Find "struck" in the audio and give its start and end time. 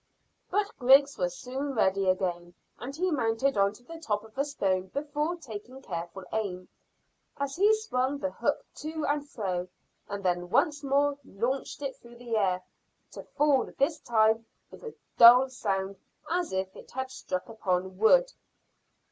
17.11-17.47